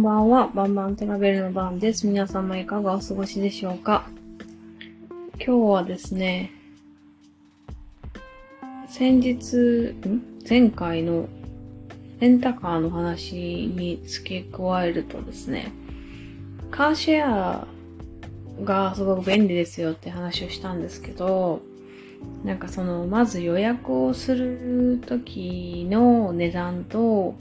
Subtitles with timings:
[0.00, 0.48] んばんは。
[0.54, 2.06] バンバントラベルの番です。
[2.06, 4.08] 皆様いかがお過ごしでしょうか
[5.34, 6.52] 今日はですね、
[8.88, 9.56] 先日、
[10.08, 10.22] ん？
[10.48, 11.28] 前回の
[12.18, 15.70] レンタカーの話に付け加えるとですね、
[16.70, 17.66] カーシェア
[18.64, 21.60] がすごく便利ですよって話をしたんですけど、
[22.42, 27.34] なんかその、まず予約をする時の値段と、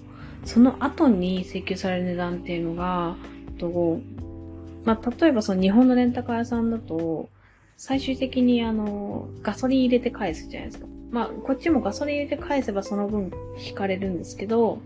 [0.46, 3.16] その後に請求される値段っていうのが、
[3.58, 4.00] と
[4.86, 7.30] まあ、例えばその日本のレンタカー屋さんだと、
[7.78, 10.88] 最終的にあの、ガソリン入れて返すじゃないですか。
[11.12, 14.80] まあ、こっちもガソリン入れて返せばその分引かれるんですけど、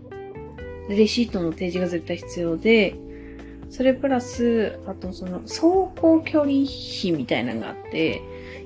[0.88, 2.96] レシートの提示が絶対必要で、
[3.70, 5.60] それプラス、あとその、走
[5.96, 8.20] 行距離費みたいなのがあって、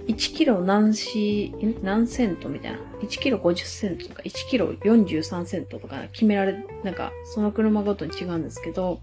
[0.06, 1.52] 1キロ何し、
[1.82, 9.00] 何セントみたいな？1キロ50セントとか、1キロ43セントとか決められ、なんか、その車ごとに違うんですけど、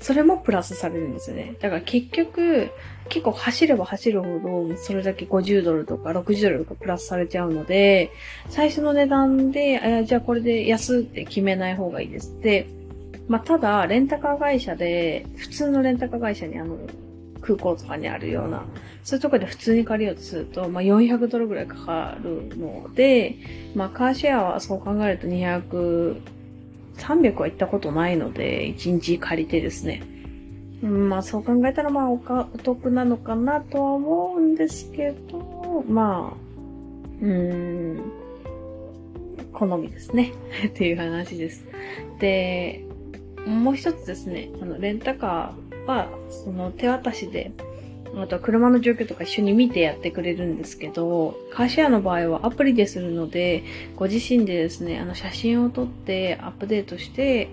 [0.00, 1.54] それもプラスされるんですよね。
[1.58, 2.68] だから結局、
[3.08, 8.10] 結構走れば走るほど、それだけ50ドルとか60ドルとかプラスされちゃうので、
[8.50, 12.38] 最初の値段で、あじゃあこれで安って決めない方がいいです。
[12.42, 12.66] で、
[13.28, 16.78] まあ、ただ、レンタカー会社で、普通のレンタカー会社にあの、
[17.40, 18.64] 空港とかにあるような、
[19.04, 23.36] そういうとこで普通に借りようとすると、まあ、400ドルぐらいかかるので、
[23.74, 26.20] まあ、カーシェアはそう考えると200、
[26.96, 30.02] 300は行ったことないので、1日借りてですね。
[30.82, 36.36] まあそう考えたらまあおかお得なのかなとは思うんですけど、まあ、
[37.22, 38.12] うーん、
[39.52, 40.32] 好みですね。
[40.68, 41.64] っていう話です。
[42.20, 42.84] で、
[43.46, 46.08] もう一つですね、あの、レンタカーは、
[46.44, 47.52] その手渡しで、
[48.16, 53.62] あとは車の状況とか一緒に見てやってくれるんですけど、カーシェアの場合はアプリでするので、
[53.94, 57.50] ご自身でですね、あの写真を撮ってアップデートして、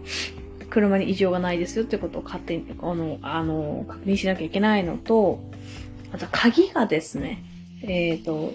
[0.70, 5.40] 車に異常がないですよってことを勝手に、あの、あの、確認しなきゃいけないのと、
[6.12, 7.44] あと鍵がですね、
[7.82, 8.52] えっ、ー、と、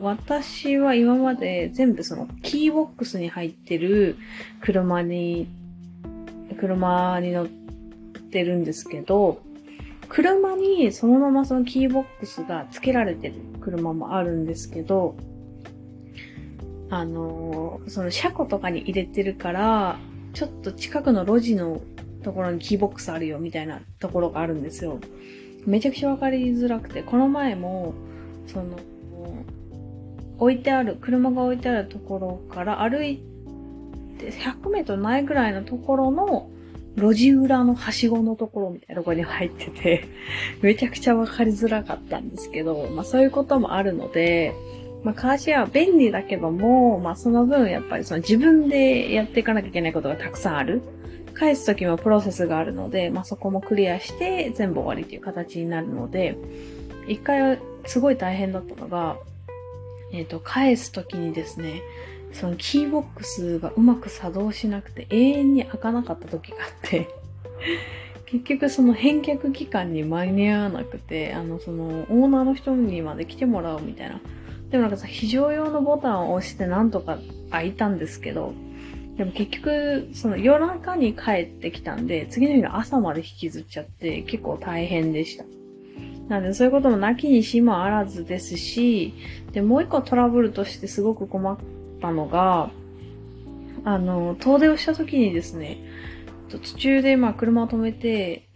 [0.00, 4.16] 私は今まで全部そのキーボックスに入ってる
[4.60, 5.46] 車に、
[6.58, 7.46] 車に乗っ
[8.30, 9.40] てるんですけど、
[10.08, 15.16] 車にそのままそのキーボックスが付けられてる車もあるんですけど、
[16.90, 19.98] あのその車庫とかに入れてるから、
[20.32, 21.80] ちょっと近くの路地の
[22.22, 24.98] ところにキーボックスあるよみたいなところがあるんですよ。
[25.66, 27.94] めちゃくちゃわかりづらくて、この前も、
[28.46, 28.78] その、
[30.38, 33.22] 置いてある、車が置いてあるところから歩い
[34.20, 36.50] て100メートル前ぐらいのところの
[36.96, 40.04] 路地裏のはしごのところみたいなところに入ってて
[40.60, 44.54] めちゃくちゃわかりづらかったんですけど、まあそういうこともあるので、
[45.02, 50.82] まあ、カーシェアは便利だけども、まあ、その分、やっぱりその自分でやっていかなきゃいけないことがたくさんある。
[51.32, 56.36] 返すときもプロセスがあるので、まあ、そこもクリアして全部終わりという形になるので、
[57.08, 59.16] 一回はすごい大変だったのが、
[60.12, 61.80] えっ、ー、と、返すときにですね、
[62.32, 67.08] そのキーボックスがうまく作動しなくて永遠に開かなかった時があって
[68.26, 74.20] 結局その返却期間に間に合わなくて、あの、その、オーナーの人にまで来てもらうみたいな
[74.70, 77.18] でもなんかさ、非常用のボタンを押してなんとか
[77.50, 78.54] 開いたんですけど、
[79.16, 85.44] でも結局、その夜中に帰ってきたんで、次の日の朝まで引きずっちゃって結構大変でした。
[86.28, 89.12] なのでそういうこともなきにしもあらずですし、
[89.50, 91.52] で、もう一個トラブルとしてすごく困
[92.00, 92.70] ったのが、
[93.84, 95.78] あの、遠出をした時にですね、
[96.48, 98.46] 途中でまあ車を止めて、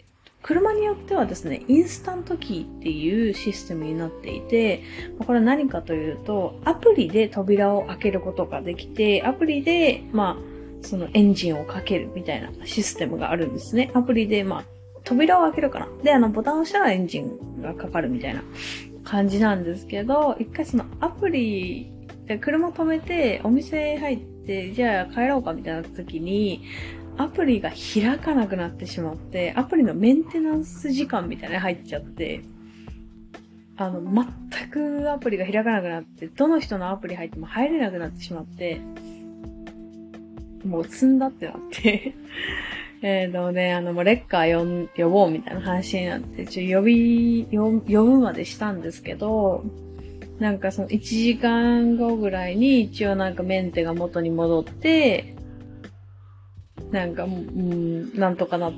[0.43, 4.83] 車によってはですね、インスタントキーっていうシステムになっていて、
[5.19, 13.91] これは何かというと、アプリで扉を開けることができて、アプリで、まあ、そのエンジンをかけるみたいなシステムがあるんですね。
[13.95, 14.65] アプリで、まあ、
[15.05, 15.89] 扉を開けるかな。
[16.03, 18.43] で、あの、ボタンを押したらエンジンがかかるみたいな
[19.03, 21.91] 感じなんですけど、一回そのアプリ
[22.27, 26.63] で車止めて、お店入って、じゃあ帰ろうかみたいな時に、
[27.17, 32.43] アプリが開かなくなってしまって、アプリのメンテナンス時間みたいな入っちゃって、
[33.77, 38.81] あの、全くアプリが開かなくなって、どの人のアプリ入っても入れなくなってしまって、
[40.65, 42.15] もう積んだってなって。
[43.03, 49.65] えっとね、あの、もうレッカー呼呼ぼうみたいな話になって、ちょ、呼び、呼ぶまでしたんですけど、
[50.39, 55.35] なんかその1時間後ぐらいに一応なんかメンテが元に戻って、
[56.91, 58.73] なんか、うん、なんとかなっ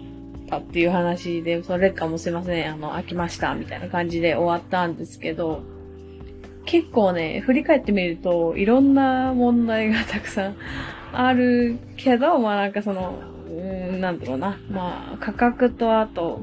[0.49, 5.63] たっていう話で、それかもすいません、あの、飽きました、みたいな感じで終わったんですけど、
[6.65, 10.57] 結構ね、振り返ってみると、いろんな問題がたくさん
[11.13, 13.19] あるけど、まあなんかその、
[13.49, 14.59] うん、なんだろうな。
[14.71, 16.41] まあ、価格とあと、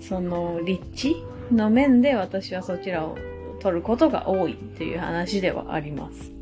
[0.00, 1.16] その、立地
[1.50, 3.16] の面で私はそちらを
[3.62, 6.32] 取ることが多いという話ではあります。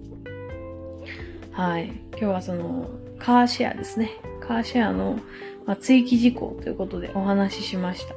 [1.52, 1.92] はい。
[2.12, 2.88] 今日はその、
[3.18, 4.12] カーシェアですね。
[4.40, 5.20] カーシェアの、
[5.66, 8.14] まあ、追記事項ということでお話ししました。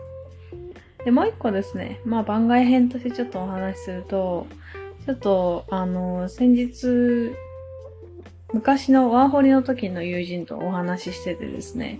[1.03, 1.99] で、もう一個ですね。
[2.05, 4.47] まあ番外編としてちょっとお話しすると、
[5.05, 7.35] ちょっと、あの、先日、
[8.53, 11.99] 昔のワーホリの時の友人とお話ししててですね、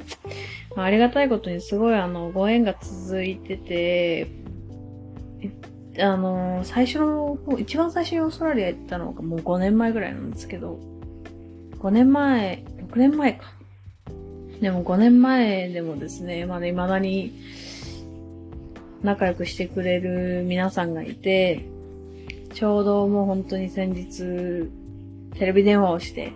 [0.78, 4.30] まあ、ありがたいことにすごいあの、ご縁が続いてて、
[6.00, 10.80] あの、最初の、一番最初にオーストラリア行ったのがもう5年前ぐらいなんですけど、
[11.80, 13.54] 5年前、6年前か。
[14.62, 17.34] でも5年前でもですね、まだ未だに
[19.04, 21.66] 仲良くしてくれる皆さんがいて、
[22.54, 24.70] ちょうどもう本当に先日、
[25.38, 26.32] テレビ電話をして、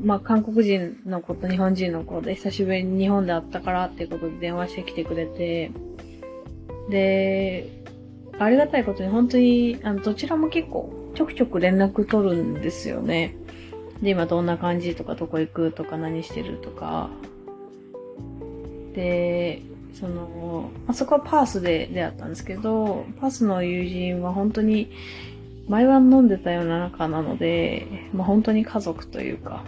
[0.00, 5.72] まあ、韓国人の子と日本人の子で久しぶりに日本で会ったからっていうことで電話してきてくれて、
[6.90, 7.75] で、
[8.38, 13.36] ありがたいことに本当に、あの、どちらも結構ちょくちょく連絡取るんですよね。
[14.02, 17.08] で、今どんな感じとか、どこ行くとか、何してるとか。
[18.94, 19.62] で、
[19.94, 24.90] その、あそこはパースで出会ったんですけど、パースの友人は本当に
[25.68, 29.64] 毎晩飲んでたような仲なので、まあ本当に家族というか、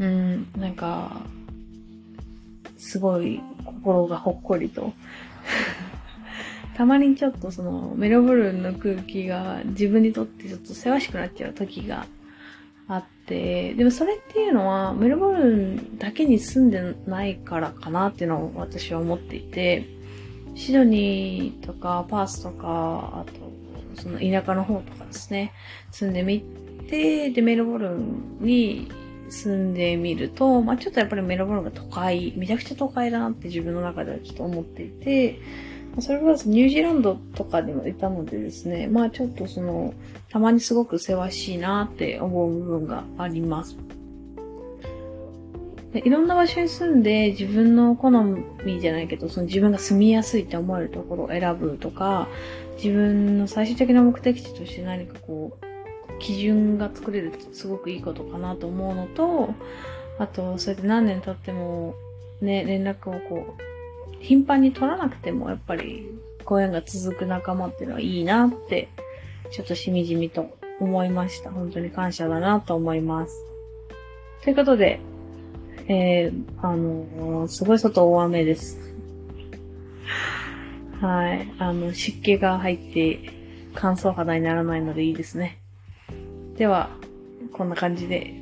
[0.00, 1.20] うん、なんか、
[2.76, 4.92] すごい心がほっこりと
[6.80, 12.06] たまにちょっとそのメロブルンの空気が自分にとってちょっとせわしくなっちゃう時が
[12.88, 19.86] あって、でもそれっていうのはメルボルンだけに住んでないからかなっていうのを私は思っていて、
[20.54, 25.52] シドニーとかパースとか、あとその田舎の方とかですね、
[25.90, 26.40] 住んでみ
[26.88, 28.90] て、で、メルボルンに
[29.28, 35.38] 住んでみると、まあちょっとやっぱりメルボルンが都会、めちゃくちゃ都会だなって自分の中ではちょっと思っていて、
[35.98, 39.92] それこそニュージーランドとかでもいたのでですね、まあちょっとその、
[40.28, 43.76] たまにすごくせわしいなって思う部分があります。
[45.92, 48.10] でいろんな場所に住んで自分の好
[48.64, 52.28] みじゃないけど、その自分が住みやすいって思えるところを選ぶとか、
[52.76, 59.52] 自分の最終的な目的地として何かこう、基準が作れるってすごくいいことかなと思うのと、
[60.18, 61.94] あと、そうやって何年経っても、
[62.40, 63.79] ね、連絡をこう、
[64.20, 66.06] 頻繁に取らなくてもやっぱり
[66.44, 68.88] ご縁が続く仲間っていうのはいいなって、
[69.50, 71.50] ちょっとしみじみと思いました。
[71.50, 73.34] 本当に感謝だなと思います。
[74.42, 75.00] ということで、
[75.88, 78.78] えー、あのー、すごい外大雨です。
[81.00, 81.52] はい。
[81.58, 83.18] あの、湿気が入って
[83.74, 85.58] 乾燥肌にならないのでいいですね。
[86.56, 86.90] では、
[87.52, 88.34] こんな感じで、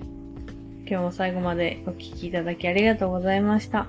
[0.88, 3.86] 今日も最後までお聴きいただきありがとうございました。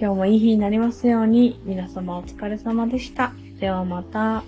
[0.00, 3.34] 今日もいい日になりますように、皆様お疲れ様でした。
[3.58, 4.42] ではまた。